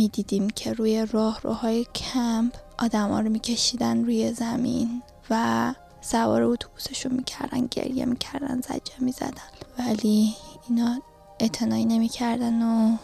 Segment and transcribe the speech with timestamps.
[0.00, 7.66] می‌دیدیم که روی راه روهای کمپ آدما رو میکشیدن روی زمین و سوار اتوبوسشون می‌کردن
[7.70, 9.50] گریه می‌کردن زجه می‌زدن.
[9.78, 10.34] ولی
[10.68, 11.02] اینا
[11.40, 12.96] اعتنایی نمی‌کردن و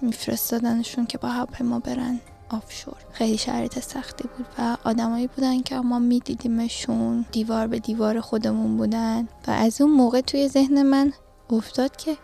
[0.00, 2.96] میفرستادنشون که با هواپیما برن آفشور.
[3.12, 9.28] خیلی شرایط سختی بود و آدمایی بودن که ما میدیدیمشون دیوار به دیوار خودمون بودن.
[9.46, 11.12] و از اون موقع توی ذهن من
[11.50, 12.16] افتاد که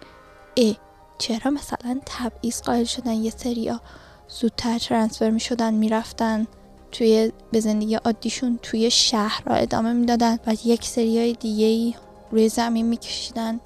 [0.55, 0.77] ای
[1.23, 3.81] چرا مثلا تبعیض قائل شدن یه سریا
[4.29, 5.41] زودتر ترانسفر می
[5.71, 6.47] می‌رفتن
[6.93, 11.99] توی به زندگی عادیشون توی شهر را ادامه می‌دادن و یک سریای دیگه
[12.31, 13.61] روی زمین میکشیدن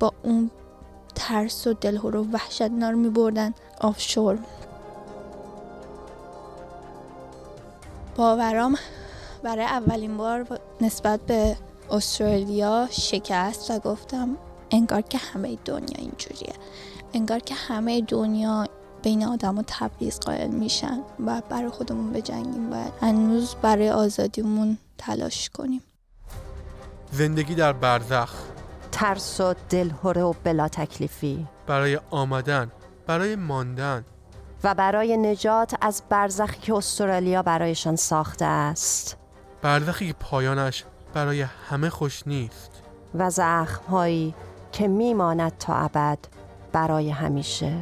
[0.00, 0.50] با اون
[1.14, 4.38] ترس و دلهور و وحشت اینا رو میبردن آفشور.
[8.16, 8.78] باورام
[9.42, 11.56] برای اولین بار نسبت به
[11.90, 14.36] استرالیا شکست و گفتم
[14.70, 16.54] انگار که همه دنیا اینجوریه.
[17.14, 18.68] انگار که همه دنیا
[19.02, 25.50] بین آدم و تبعیض قائل میشن و برای خودمون بجنگیم باید هنوز برای آزادیمون تلاش
[25.50, 25.82] کنیم.
[27.10, 28.32] زندگی در برزخ.
[28.92, 31.46] ترس و دلهوره و بلا تکلیفی.
[31.66, 32.70] برای آمدن
[33.06, 34.04] برای ماندن.
[34.64, 39.16] و برای نجات از برزخی که استرالیا برایشان ساخته است.
[39.62, 42.70] برزخی که پایانش برای همه خوش نیست.
[43.14, 44.34] و زخمهایی
[44.72, 46.18] که میماند تا ابد.
[46.72, 47.72] برای همیشه.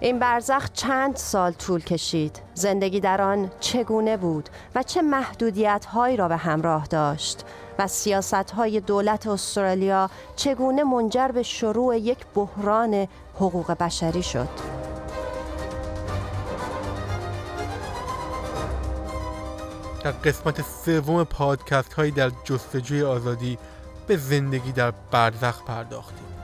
[0.00, 2.40] این برزخ چند سال طول کشید.
[2.54, 7.44] زندگی در آن چگونه بود و چه محدودیت هایی را به همراه داشت
[7.78, 14.48] و سیاست های دولت استرالیا چگونه منجر به شروع یک بحران حقوق بشری شد؟
[20.04, 23.58] در قسمت سوم پادکست هایی در جستجوی آزادی
[24.06, 26.37] به زندگی در برزخ پرداختیم.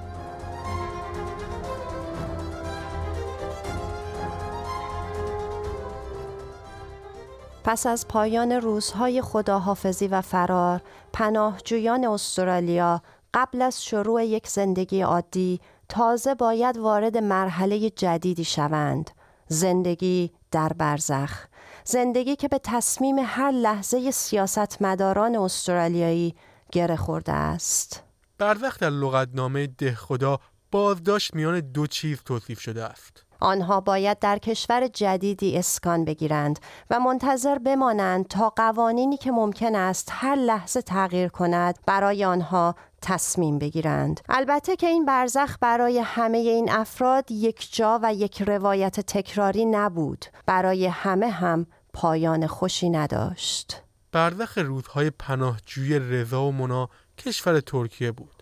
[7.64, 10.80] پس از پایان روزهای خداحافظی و فرار
[11.12, 13.02] پناهجویان استرالیا
[13.34, 19.10] قبل از شروع یک زندگی عادی تازه باید وارد مرحله جدیدی شوند.
[19.48, 21.46] زندگی در برزخ.
[21.84, 26.34] زندگی که به تصمیم هر لحظه سیاستمداران استرالیایی
[26.72, 28.02] گره خورده است.
[28.38, 30.38] برزخ در لغتنامه ده خدا
[30.70, 33.23] بازداشت میان دو چیز توصیف شده است.
[33.40, 36.58] آنها باید در کشور جدیدی اسکان بگیرند
[36.90, 43.58] و منتظر بمانند تا قوانینی که ممکن است هر لحظه تغییر کند برای آنها تصمیم
[43.58, 44.20] بگیرند.
[44.28, 50.24] البته که این برزخ برای همه این افراد یک جا و یک روایت تکراری نبود.
[50.46, 53.82] برای همه هم پایان خوشی نداشت.
[54.12, 58.33] برزخ روزهای پناهجوی رضا و منا کشور ترکیه بود.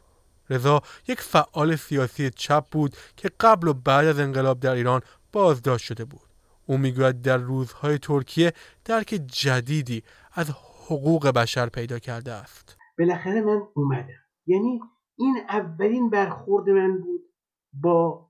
[0.51, 5.01] رضا یک فعال سیاسی چپ بود که قبل و بعد از انقلاب در ایران
[5.33, 6.21] بازداشت شده بود.
[6.67, 8.53] او می‌گوید در روزهای ترکیه
[8.85, 10.03] درک جدیدی
[10.33, 10.51] از
[10.87, 12.77] حقوق بشر پیدا کرده است.
[12.99, 14.23] بالاخره من اومدم.
[14.47, 14.81] یعنی
[15.17, 17.21] این اولین برخورد من بود
[17.73, 18.29] با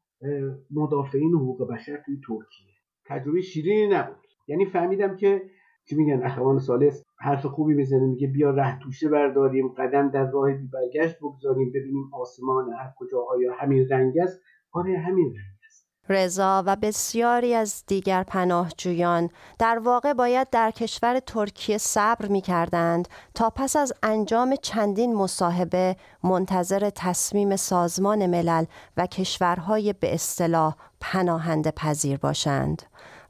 [0.71, 2.75] مدافعین حقوق بشر توی ترکیه.
[3.07, 4.27] تجربه شیرینی نبود.
[4.49, 5.43] یعنی فهمیدم که
[5.89, 10.53] چی میگن اخوان سالس حرف خوبی می‌زنه میگه بیا ره توشه برداریم قدم در راه
[10.53, 14.41] بی برگشت بگذاریم ببینیم آسمان هر کجا آیا همین رنگ است
[14.73, 21.21] آره همین رنگ است رضا و بسیاری از دیگر پناهجویان در واقع باید در کشور
[21.21, 28.65] ترکیه صبر می کردند تا پس از انجام چندین مصاحبه منتظر تصمیم سازمان ملل
[28.97, 32.83] و کشورهای به اصطلاح پناهنده پذیر باشند.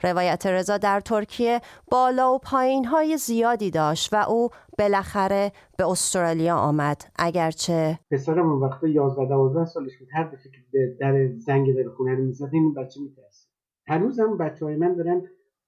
[0.03, 4.49] روایت رضا در ترکیه بالا و پایین های زیادی داشت و او
[4.79, 7.03] بالاخره به استرالیا آمد.
[7.17, 12.15] اگرچه پسرم اون وقتا 11 12 سالش بود هر دفعه که در زنگ در خونه
[12.15, 13.49] رو می‌زد این بچه میترسید.
[13.87, 15.23] هنوزم بچه های من دارن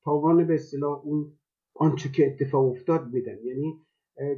[0.04, 1.38] تاوان به اصطلاح اون
[1.74, 3.36] آنچه که اتفاق افتاد میدن.
[3.44, 3.80] یعنی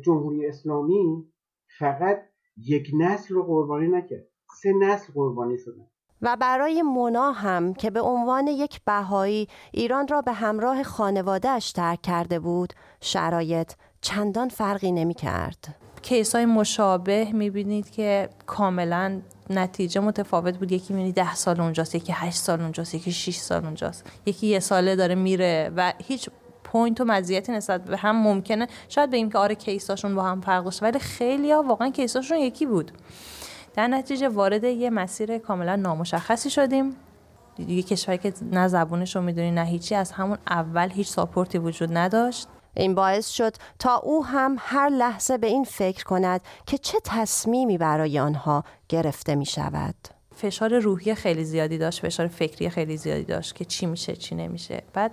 [0.04, 1.32] جمهوری اسلامی
[1.78, 2.22] فقط
[2.56, 4.28] یک نسل رو قربانی نکرد.
[4.62, 5.86] سه نسل قربانی شدن.
[6.22, 12.02] و برای مونا هم که به عنوان یک بهایی ایران را به همراه خانوادهش ترک
[12.02, 19.20] کرده بود شرایط چندان فرقی نمی کرد کیس های مشابه می بینید که کاملا
[19.50, 20.72] نتیجه متفاوت بود.
[20.72, 24.04] یکی می‌بینید ده سال اونجاست یکی هشت سال اونجاست یکی 6 سال اونجاست.
[24.26, 26.30] یکی یه ساله داره میره و هیچ
[26.64, 28.68] point و مزیتی نسبت به هم ممکنه.
[28.88, 32.14] شاید این که آره case اشون با هم فرق داشت ولی خیلی ها واقعا case
[32.14, 32.92] اشون یکی بود.
[33.76, 36.96] در نتیجه وارد یه مسیر کاملا نامشخصی شدیم.
[37.58, 41.58] یه کشوری که نه زبونش رو می‌دونی نه هیچی از همون اول هیچ support ی
[41.58, 42.48] وجود نداشت.
[42.76, 47.78] این باعث شد تا او هم هر لحظه به این فکر کند که چه تصمیمی
[47.78, 49.94] برای آنها گرفته می شود
[50.34, 54.82] فشار روحی خیلی زیادی داشت فشار فکری خیلی زیادی داشت که چی میشه چی نمیشه.
[54.92, 55.10] بعد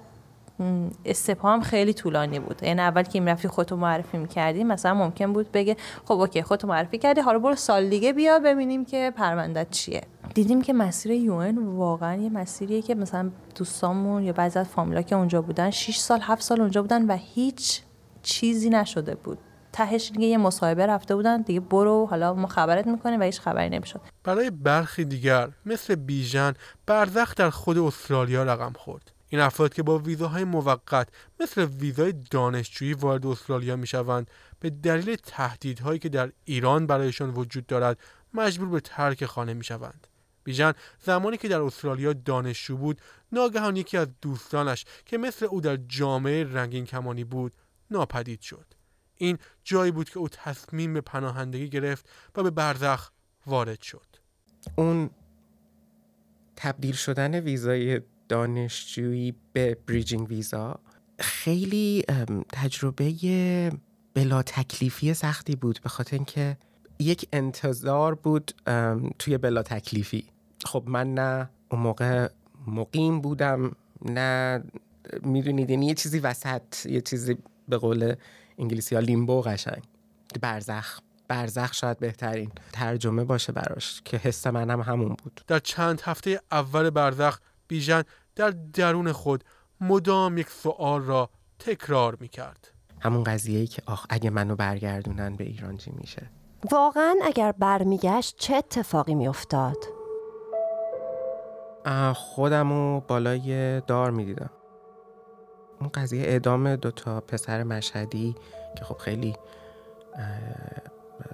[1.05, 2.63] استپام خیلی طولانی بود.
[2.63, 6.97] یعنی اول که رفتی خودتو معرفی می‌کردی مثلا ممکن بود بگه خب اوکی خودتو معرفی
[6.97, 10.01] کردی حالا برو سال دیگه بیا ببینیم که پروندت چیه.
[10.33, 15.15] دیدیم که مسیر یون واقعا یه مسیریه که مثلا دوستامون یا بعضی از فامیلا که
[15.15, 17.81] اونجا بودن 6 سال 7 سال اونجا بودن و هیچ
[18.23, 19.37] چیزی نشده بود.
[19.73, 23.69] تهش دیگه یه مصاحبه رفته بودن دیگه برو حالا ما خبرت می‌کنیم و هیچ خبری
[23.69, 24.01] نمی‌شد.
[24.23, 26.53] برای برخی دیگر مثل بیژن
[26.85, 29.12] برزخ در خود استرالیا رقم خورد.
[29.33, 31.09] این افراد که با ویزاهای موقت
[31.39, 37.99] مثل ویزای دانشجویی وارد استرالیا می‌شوند به دلیل تهدیدهایی که در ایران برایشان وجود دارد
[38.33, 40.07] مجبور به ترک خانه می‌شوند.
[40.43, 43.01] بیژن زمانی که در استرالیا دانشجو بود
[43.31, 47.53] ناگهان یکی از دوستانش که مثل او در جامعه رنگین کمانی بود
[47.91, 48.65] ناپدید شد.
[49.15, 53.11] این جایی بود که او تصمیم به پناهندگی گرفت و به برزخ
[53.45, 54.07] وارد شد.
[54.75, 55.09] اون
[56.55, 58.01] تبدیل شدن ویزای
[58.33, 60.79] دانشجویی به بریجینگ ویزا
[61.19, 62.03] خیلی
[62.53, 63.71] تجربه
[64.13, 66.57] بلا تکلیفی سختی بود به خاطر اینکه
[66.99, 68.51] یک انتظار بود
[69.19, 70.25] توی بلا تکلیفی.
[70.65, 72.29] خب من نه اون موقع
[72.67, 73.71] مقیم بودم
[74.05, 74.63] نه
[75.21, 77.37] می‌دونید یعنی یه چیزی وسط یه چیزی
[77.69, 78.15] به قول
[78.57, 79.83] انگلیسی ها لیمبو قشنگ.
[80.41, 85.41] برزخ برزخ شاید بهترین ترجمه باشه براش که حس منم همون بود.
[85.47, 88.03] در چند هفته اول برزخ بیژن
[88.35, 89.43] در درون خود
[89.81, 92.69] مدام یک سوال را تکرار می کرد
[92.99, 96.29] همون قضیه ای که آخ اگه منو برگردونن به ایران چی میشه؟
[96.71, 99.77] واقعا اگر برمیگشت چه اتفاقی میافتاد؟
[102.15, 104.49] خودمو بالای دار می‌دیدم.
[105.79, 108.35] اون قضیه اعدام دوتا پسر مشهدی
[108.77, 109.35] که خب خیلی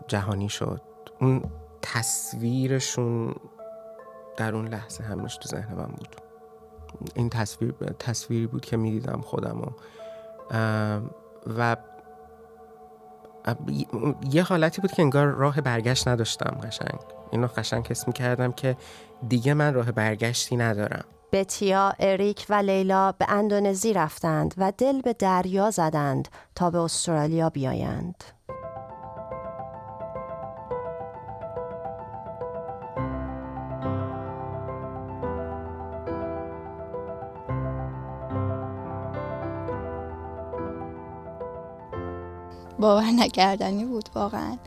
[0.08, 0.82] جهانی شد.
[1.22, 1.44] اون
[1.82, 3.36] تصویرشون
[4.38, 6.29] در اون لحظه همش تو ذهن من بود.
[7.16, 9.74] این تصویر تصویری بود که می‌دیدم خودم
[11.58, 11.76] و
[14.30, 17.00] یه حالتی بود که انگار راه برگشت نداشتم قشنگ.
[17.32, 18.78] اینو قشنگ حس کردم که
[19.28, 21.06] دیگه من راه برگشتی ندارم.
[21.32, 27.50] بتیا، اریک و لیلا به اندونزی رفتند و دل به دریا زدند تا به استرالیا
[27.50, 28.24] بیایند.
[42.80, 44.58] باور نکردنی بود واقعا.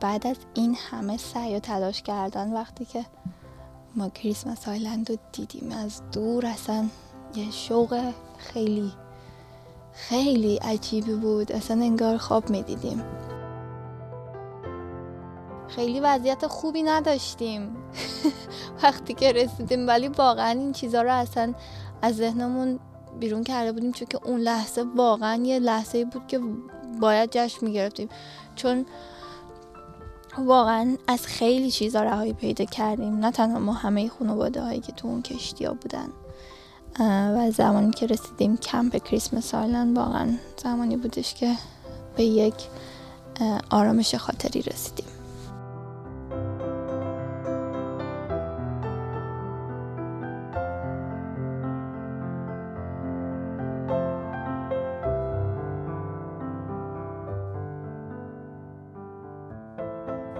[0.00, 3.04] بعد از این همه سعی و تلاش کردن وقتی که
[3.96, 6.88] ما کریسمس آیلند رو دیدیم از دور اصلا
[7.34, 8.92] یه شوق خیلی
[9.92, 11.52] خیلی عجیبی بود.
[11.52, 13.02] اصلا انگار خواب می‌دیدیم.
[15.68, 17.76] خیلی وضعیت خوبی نداشتیم.
[18.82, 21.54] وقتی که رسیدیم ولی واقعا این چیزها رو اصلا
[22.02, 22.78] از ذهنمون
[23.20, 26.40] بیرون کرده بودیم چون که اون لحظه واقعا یه لحظه بود که
[27.00, 28.08] باید جشن می‌گرفتیم.
[28.56, 28.86] چون
[30.38, 33.16] واقعا از خیلی چیزا رهایی پیدا کردیم.
[33.16, 36.08] نه تنها ما همه خانواده هایی که تو اون کشتی ها بودن
[37.34, 41.56] و زمانی که رسیدیم کمپ کریسمس آیلند واقعا زمانی بودش که
[42.16, 42.54] به یک
[43.70, 45.06] آرامش خاطری رسیدیم.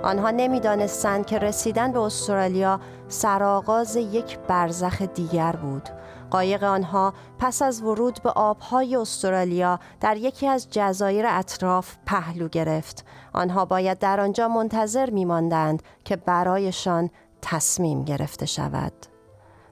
[0.06, 5.88] آنها نمی‌دانستند که رسیدن به استرالیا سرآغاز یک برزخ دیگر بود.
[6.30, 13.04] قایق آنها پس از ورود به آبهای استرالیا در یکی از جزایر اطراف پهلو گرفت.
[13.32, 17.10] آنها باید در آنجا منتظر میماندند که برایشان
[17.42, 18.92] تصمیم گرفته شود.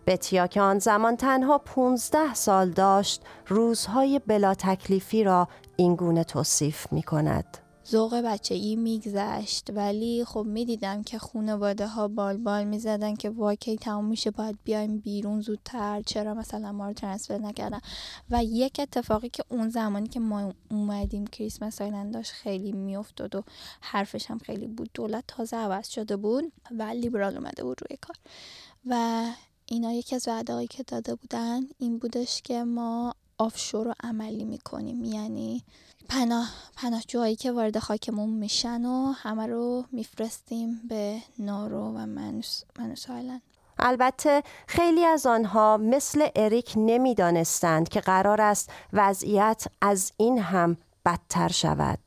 [0.06, 7.02] بتیا که آن زمان تنها 15 سال داشت روزهای بلا تکلیفی را اینگونه توصیف می
[7.02, 7.63] کند.
[7.90, 9.70] ذوق بچه ای میگذشت.
[9.70, 14.98] ولی خب می‌دیدم که خانواده ها بال بال می‌زدن که واکی تموم میشه باید بیایم
[14.98, 16.02] بیرون زودتر.
[16.02, 17.80] چرا مثلا ما رو ترنسفر نکردن؟
[18.30, 23.42] و یک اتفاقی که اون زمانی که ما اومدیم کریسمس آیلند داشت خیلی میافتاد و
[23.80, 24.90] حرفش هم خیلی بود.
[24.94, 28.16] دولت تازه عوض شده بود و لیبرال اومده بود روی کار.
[28.86, 29.24] و
[29.66, 35.04] اینا یکی از وعده که داده بودن این بودش که ما آفشور رو عملی می‌کنیم.
[35.04, 35.64] یعنی
[36.08, 43.06] پناه پناهجوهایی که وارد خاکمون میشن و همه رو میفرستیم به نارو و منوس, منوس
[43.78, 51.48] البته خیلی از آنها مثل اریک نمی‌دانستند که قرار است وضعیت از این هم بدتر
[51.48, 51.98] شود.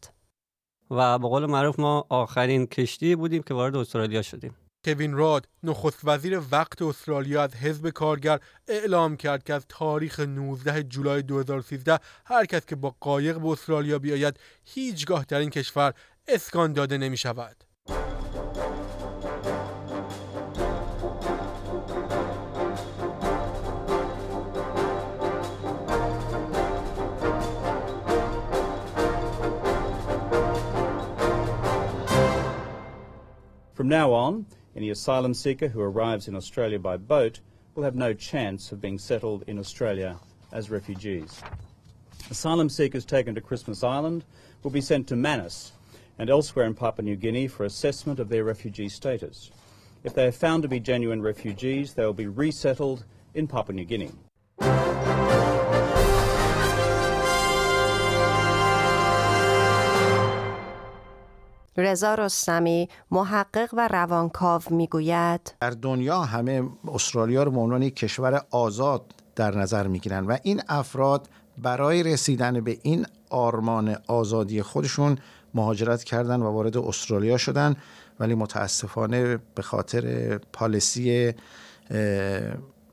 [0.92, 4.56] و به قول معروف ما آخرین کشتی بودیم که وارد استرالیا شدیم.
[4.86, 10.84] کوین راد نخست وزیر وقت استرالیا از حزب کارگر اعلام کرد که از تاریخ 19
[10.84, 15.94] جولای 2013 هر کس که با قایق به استرالیا بیاید هیچگاه در این کشور
[16.28, 17.64] اسکان داده نمی شود.
[33.78, 37.40] From now on, any asylum seeker who arrives in Australia by boat
[37.74, 40.20] will have no chance of being settled in Australia
[40.52, 41.42] as refugees.
[42.30, 44.24] Asylum seekers taken to Christmas Island
[44.62, 45.72] will be sent to Manus
[46.20, 49.50] and elsewhere in Papua New Guinea for assessment of their refugee status.
[50.04, 53.04] If they are found to be genuine refugees, they will be resettled
[53.34, 54.12] in Papua New Guinea.
[61.78, 65.56] رضا رستمی محقق و روانکاو می‌گوید.
[65.62, 69.02] در دنیا همه استرالیا رو به عنوان کشور آزاد
[69.36, 75.18] در نظر می‌گیرن و این افراد برای رسیدن به این آرمان آزادی خودشون
[75.54, 77.76] مهاجرت کردن و وارد استرالیا شدن
[78.20, 81.34] ولی متاسفانه به خاطر پالیسی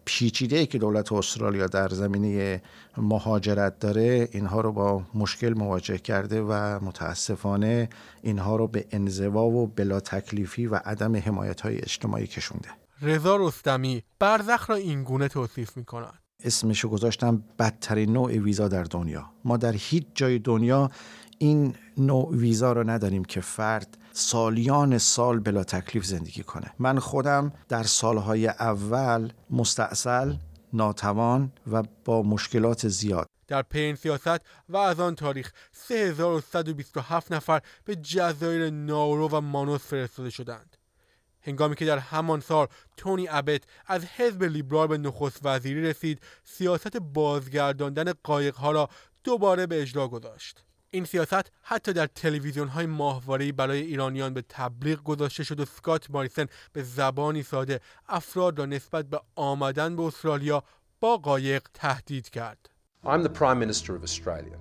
[0.05, 2.63] پیچیده که دولت استرالیا در زمینه
[2.97, 6.53] مهاجرت داره اینها رو با مشکل مواجه کرده و
[6.85, 7.89] متاسفانه
[8.23, 12.69] اینها رو به انزوا و بلا تکلیفی و عدم حمایت های اجتماعی کشونده.
[13.03, 18.83] رضا رستمی برزخ را این گونه توصیف می کند اسمشو گذاشتم بدترین نوع ویزا در
[18.83, 19.31] دنیا.
[19.45, 20.91] ما در هیچ جای دنیا
[21.38, 26.73] این نوع ویزا رو نداریم که فرد سالیان سال بلا تکلیف زندگی کنه.
[26.79, 30.35] من خودم در سالهای اول مستاصل
[30.73, 33.29] ناتوان و با مشکلات زیاد.
[33.49, 40.31] در پی سیاست و از آن تاریخ 3127 نفر به جزایر ناورو و مانوس فرستاده
[40.31, 40.76] شدند.
[41.43, 46.97] هنگامی که در همان سال تونی ابت از حزب لیبرال به نخست وزیری رسید سیاست
[46.97, 48.88] بازگرداندن قایقها را
[49.25, 50.63] دوباره به اجرا گذاشت.
[50.94, 56.12] این سیاست حتی در تلویزیون های ماهواره‌ای برای ایرانیان به تبلیغ گذاشته شد و سکات
[56.12, 60.63] ماریسن به زبانی ساده افراد را نسبت به آمدن به استرالیا
[61.00, 62.70] با قایق تهدید کرد.
[63.04, 64.58] I'm the Prime Minister of Australia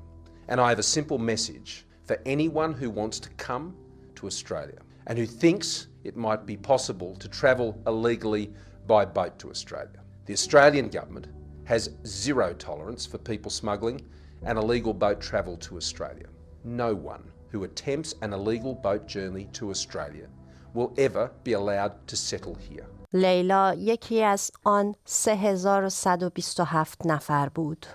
[0.49, 3.75] and I have a simple message for anyone who wants to come
[4.14, 8.52] to Australia and who thinks it might be possible to travel illegally
[8.87, 10.00] by boat to Australia.
[10.26, 11.26] The Australian government
[11.64, 14.00] has zero tolerance for people smuggling
[14.46, 16.28] an illegal boat travel to Australia.
[16.64, 20.28] No one who attempts an illegal boat journey to Australia
[20.74, 22.86] will ever be allowed to settle here.
[23.14, 27.86] لیلا یکی از آن 3127 نفر بود.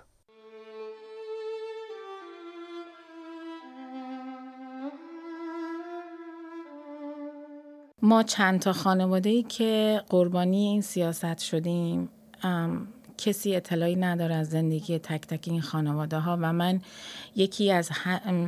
[8.02, 12.09] ما چند تا خانواده ای که قربانی این سیاست شدیم
[13.18, 16.80] کسی اطلاعی نداره از زندگی تک تک این خانواده ها و من
[17.37, 17.90] یکی از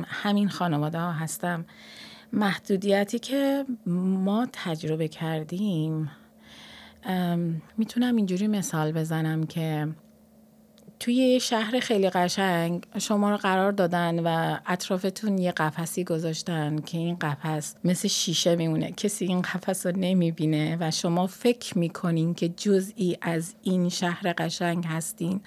[0.07, 1.65] همین خانواده ها هستم.
[2.33, 6.11] محدودیتی که ما تجربه کردیم
[7.77, 9.87] می‌تونم اینجوری مثال بزنم که
[11.01, 16.97] توی یه شهر خیلی قشنگ شما رو قرار دادن و اطرافتون یه قفسی گذاشتن که
[16.97, 18.91] این قفس مثل شیشه میمونه.
[18.91, 24.85] کسی این قفس رو نمی‌بینه و شما فکر می‌کنین که جزئی از این شهر قشنگ
[24.85, 25.41] هستین.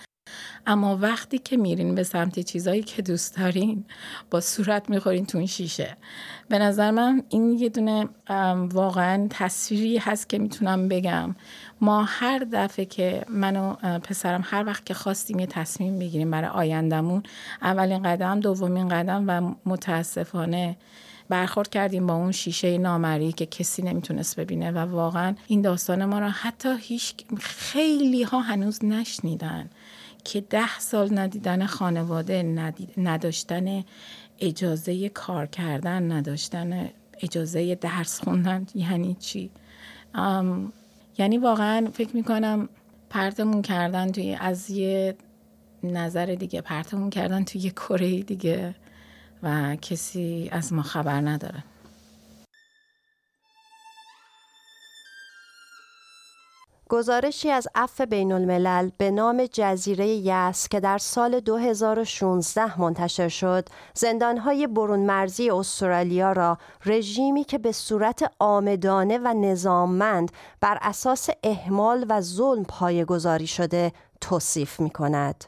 [0.67, 3.85] اما وقتی که میرین به سمت چیزایی که دوست دارین
[4.31, 5.97] با صورت می‌خورین تو این شیشه.
[6.49, 8.09] به نظر من این یه دونه
[8.73, 11.35] واقعا تصویری هست که می‌تونم بگم.
[11.81, 16.51] ما هر دفعه که من و پسرم هر وقت که خواستیم یه تصمیم بگیریم برای
[16.51, 17.23] آیندهمون
[17.63, 20.77] اولین قدم دومین قدم و متاسفانه
[21.29, 26.19] برخورد کردیم با اون شیشه نامری که کسی نمی‌تونست ببینه و واقعا این داستان ما
[26.19, 29.71] رو حتی هیچ خیلی ها هنوز نشنیدن.
[30.25, 32.43] که ده سال ندیدن خانواده
[32.97, 33.85] نداشتن
[34.41, 36.91] اجازه کار کردن نداشتن
[37.21, 39.51] اجازه درس خوندن یعنی چی؟
[41.19, 42.69] یعنی واقعا فکر می‌کنم
[43.11, 45.17] پرتمون کردن توی از یه
[45.83, 48.75] نظر دیگه پرتمون کردن توی یه کره دیگه
[49.43, 51.65] و کسی از ما خبر نداره.
[56.89, 63.69] گزارشی از عفو بین الملل به نام جزیره یس که در سال 2016 منتشر شد
[63.95, 72.07] زندانهای برون مرزی استرالیا را رژیمی که به صورت آمدانه و نظاممند بر اساس احمال
[72.09, 72.65] و ظلم
[73.07, 75.45] گذاری شده توصیف می کند.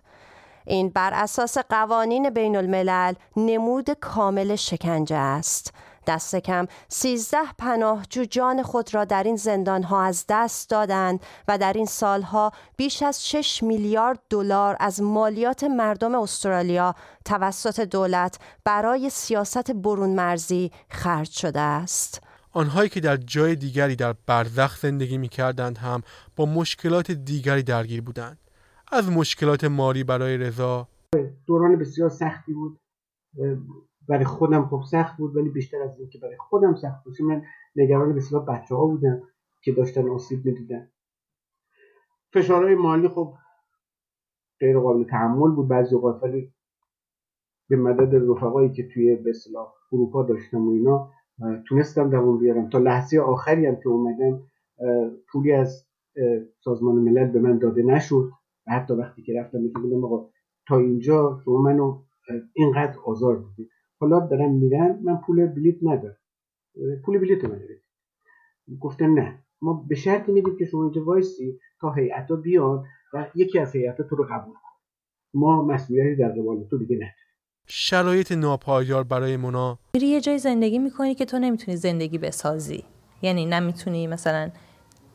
[0.66, 5.72] این بر اساس قوانین بین الملل نمود کامل شکنجه است
[6.06, 11.58] دست کم 13 پناهجو جان خود را در این زندان ها از دست دادند و
[11.58, 16.94] در این سالها بیش از 6 میلیارد دلار از مالیات مردم استرالیا
[17.24, 22.22] توسط دولت برای سیاست برون مرزی خرج شده است.
[22.52, 26.02] آنهایی که در جای دیگری در برزخ زندگی می کردند هم
[26.36, 28.38] با مشکلات دیگری درگیر بودند.
[28.92, 30.88] از مشکلات ماری برای رضا
[31.46, 32.80] دوران بسیار سختی بود
[34.08, 37.22] برای خودم خب سخت بود ولی بیشتر از اینکه برای خودم سخت بود.
[37.22, 37.42] من
[37.76, 39.22] نگران بسیار بچه ها بودم
[39.62, 40.90] که داشتن آسیب می‌دیدن.
[42.32, 43.34] فشارهای مالی خب
[44.60, 46.52] غیر قابل تحمل بود بعضی اوقات ولی
[47.68, 49.32] به مدد رفقایی که توی به
[49.92, 51.10] اروپا داشتم و اینا
[51.68, 52.68] تونستم دوام بیارم.
[52.68, 54.42] تا لحظه آخری هم که اومدم
[55.28, 55.86] پولی از
[56.64, 58.30] سازمان ملل به من داده نشد.
[58.66, 60.30] و حتی وقتی که رفتم بودم آقا
[60.68, 62.02] تا اینجا شما منو
[62.54, 66.16] اینقدر آزار دیدید حالا دارم میرن من پول بلیت ندارم.
[67.04, 67.60] پول بلیت من
[68.80, 69.38] گفتن نه.
[69.62, 72.84] ما به شرطی میدیم که شما اینجا وایسی تا هیئتا بیاد
[73.14, 74.70] و یکی از هیئتا تو رو قبول کن
[75.34, 77.14] ما مسئولیتی در قبال تو دیگه نداریم.
[77.66, 82.84] شرایط ناپایدار برای مونا؟ میری یه جای زندگی می‌کنی که تو نمی‌تونی زندگی بسازی.
[83.22, 84.50] یعنی نمی‌تونی مثلا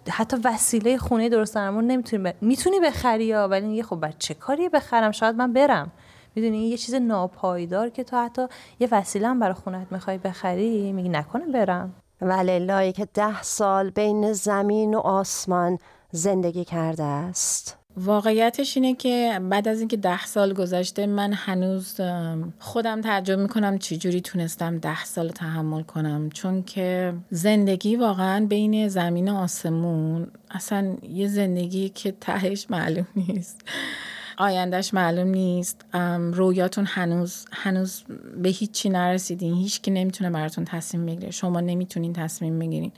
[0.10, 2.36] حتی وسیله خونه درست درمون نمی‌تونی ب...
[2.42, 5.92] می‌تونی بخری ولی یه خب بعد چه کاری بخرم؟ شاید من برم.
[6.36, 8.46] می‌دونی؟ یه چیز ناپایدار که تو حتی
[8.80, 11.94] یه وسیله هم برای خونت می‌خوای بخری میگی نکنه برم.
[12.22, 15.78] ولله که ده سال بین زمین و آسمان
[16.12, 17.78] زندگی کرده است.
[17.98, 22.02] واقعیتش اینه که بعد از اینکه ده سال گذشته من هنوز
[22.60, 26.30] خودم تعجب می‌کنم چجوری تونستم ده سال تحمل کنم.
[26.30, 33.62] چون که زندگی واقعا بین زمین و آسمون اصلا یه زندگی که تهش معلوم نیست.
[34.38, 35.86] آیندهش معلوم نیست.
[36.34, 38.04] رویاتون هنوز هنوز
[38.42, 39.54] به هیچی نرسیدین.
[39.54, 41.32] هیچ کی نمی‌تونه براتون تصمیم بگیره.
[41.32, 42.92] شما نمی‌تونین تصمیم بگیرین.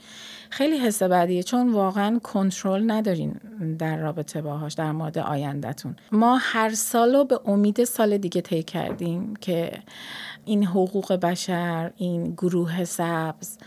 [0.49, 3.35] خیلی حس بدیه چون واقعا کنترل ندارین
[3.79, 5.95] در رابطه باهاش در مورد آیندهتون.
[6.11, 9.71] ما هر سال رو به امید سال دیگه طی کردیم که
[10.45, 13.57] این حقوق بشر این گروه سبز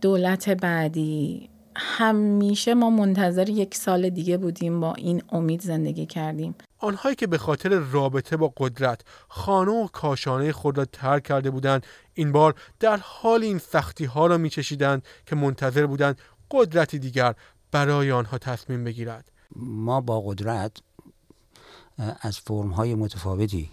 [0.00, 6.54] دولت بعدی همیشه ما منتظر یک سال دیگه بودیم با این امید زندگی کردیم.
[6.82, 11.86] آنهایی که به خاطر رابطه با قدرت خانه و کاشانه خود را ترک کرده بودند
[12.14, 16.18] این بار در حال این سختی ها را میچشیدند که منتظر بودند
[16.50, 17.34] قدرتی دیگر
[17.70, 19.32] برای آنها تصمیم بگیرد.
[19.56, 20.72] ما با قدرت
[22.20, 23.70] از فرم های متفاوتی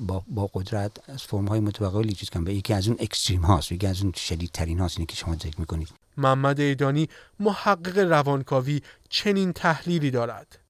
[0.00, 2.46] با, با قدرت از فرم های متفاوتی چیز کنم.
[2.48, 5.88] یکی از اون اکستریم هاست یکی از اون شدیدترین هاست اینه که شما ذکر می‌کنید.
[6.16, 7.08] محمد ایدانی
[7.40, 10.63] محقق روانکاوی چنین تحلیلی دارد.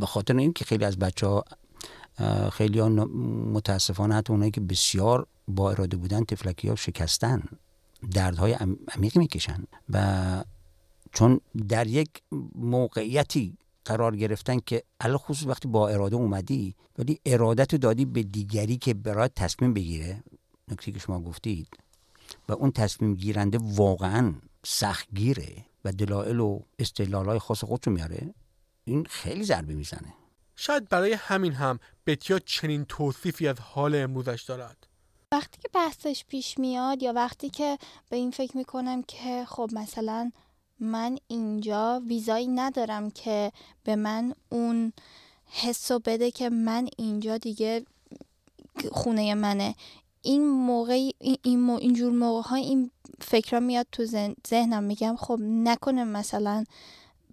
[0.00, 1.44] به خاطر اینکه خیلی از بچه ها
[2.52, 7.42] خیلی ها متاسفانه حتی اونایی که بسیار با اراده بودن تفلکی ها شکستن
[8.10, 8.52] دردهای
[8.94, 10.44] عمیقی می‌کشن و
[11.12, 12.08] چون در یک
[12.54, 18.76] موقعیتی قرار گرفتن که علا خصوص وقتی با اراده اومدی ولی ارادت دادی به دیگری
[18.76, 20.22] که برای تصمیم بگیره
[20.68, 21.68] نکته که شما گفتید
[22.48, 28.34] و اون تصمیم گیرنده واقعا سختگیره و دلایل و استدلالهای خاص خودشو میاره
[28.88, 30.14] این خیلی ضربه می‌زنه.
[30.56, 34.86] شاید برای همین هم بتیا چنین توصیفی از حال امروزش دارد.
[35.32, 40.32] وقتی که بحثش پیش میاد یا وقتی که به این فکر می‌کنم که خب مثلا
[40.80, 43.52] من اینجا ویزایی ندارم که
[43.84, 44.92] به من اون
[45.46, 47.84] حسو بده که من اینجا دیگه
[48.92, 49.74] خونه منه.
[50.22, 54.04] این موقع این اینجور موقع ها این فکر میاد تو
[54.48, 54.84] ذهنم.
[54.84, 56.64] میگم خب نکنه مثلا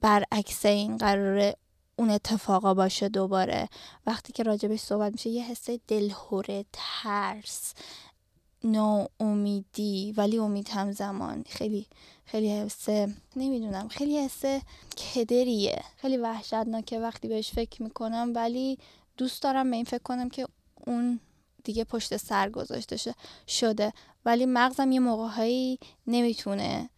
[0.04, 1.56] برعکس این قراره
[1.96, 3.70] اون اتفاقا باشه دوباره.
[4.06, 7.74] وقتی که راجبش صحبت میشه یه حس دلهوره ترس
[8.64, 11.44] ناامیدی ولی امید همزمان.
[11.50, 11.88] خیلی
[12.26, 12.90] خیلی حس
[13.36, 14.42] نمی‌دونم خیلی حس
[14.98, 15.84] کدریه.
[15.98, 18.78] خیلی وحشتناکه وقتی بهش فکر می‌کنم ولی
[19.18, 20.48] دوست دارم به این فکر کنم که
[20.88, 21.20] اون
[21.64, 23.14] دیگه پشت سر گذاشته
[23.48, 23.94] شده.
[24.26, 26.90] ولی مغزم یه موقعهایی نمی‌تونه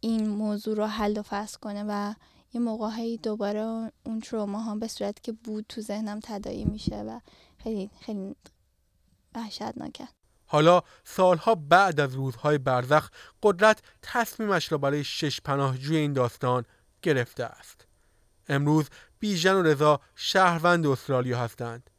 [0.00, 2.14] این موضوع رو حل و فصل کنه و
[2.52, 7.20] یه موقعهایی دوباره اون تروما ها به صورت که بود تو ذهنم تدایی میشه و
[7.58, 8.36] خیلی خیلی
[9.34, 10.08] وحشتناکه.
[10.46, 13.10] حالا سالها بعد از روزهای برزخ
[13.42, 16.64] قدرت تصمیمش را برای شش پناهجوی این داستان
[17.02, 17.86] گرفته است.
[18.48, 21.90] امروز بیژن و رضا شهروند استرالیا هستند.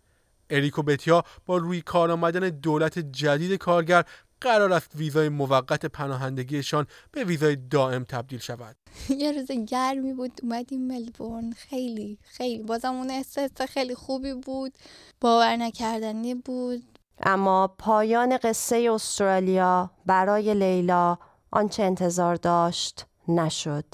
[0.50, 4.06] اریک و بتیا با روی کار آمدن دولت جدید کارگر
[4.42, 8.76] قرار است ویزای موقت پناهندگیشان به ویزای دائم تبدیل شود.
[9.10, 11.52] یه روز گرمی بود اومدیم ملبورن.
[11.52, 12.64] خیلی خیلی.
[12.64, 14.74] بازم اون احساس خیلی خوبی بود.
[15.22, 16.84] باور نکردنی بود.
[17.24, 21.18] اما پایان قصه استرالیا برای لیلا
[21.52, 23.86] آنچه انتظار داشت نشد.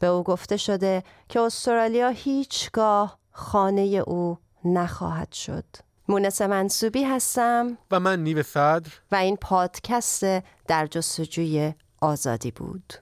[0.00, 5.64] به او گفته شده که استرالیا هیچگاه خانه او نخواهد شد.
[6.10, 8.90] مونس منصوبی هستم و من نیو صدر.
[9.12, 10.24] و این پادکست
[10.68, 12.94] در جستجوی آزادی بود.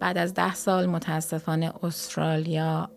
[0.00, 2.90] بعد از ده سال متاسفانه استرالیا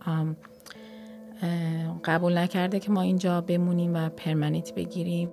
[2.04, 5.32] قبول نکرده که ما اینجا بمونیم و پرمنیت بگیریم.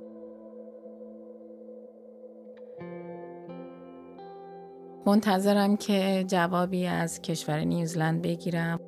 [5.06, 8.80] منتظرم که جوابی از کشور نیوزلند بگیرم.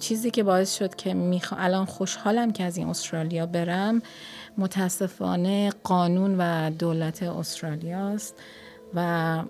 [0.00, 1.58] چیزی که باعث شد که میخوا...
[1.58, 4.02] الان خوشحالم که از این استرالیا برم
[4.58, 8.40] متاسفانه قانون و دولت استرالیاست
[8.94, 9.42] و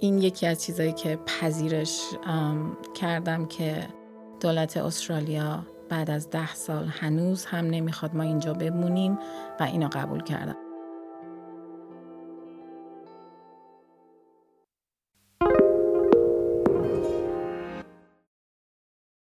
[0.00, 2.00] این یکی از چیزایی که پذیرش
[2.94, 3.88] کردم که
[4.40, 9.18] دولت استرالیا بعد از ده سال هنوز هم نمی‌خواد ما اینجا بمونیم
[9.60, 10.56] و اینو قبول کردم.